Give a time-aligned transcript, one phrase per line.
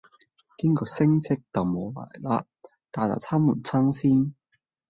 [0.57, 2.47] 今個星期等我黎啦！
[2.89, 4.33] 大家撐唔撐先？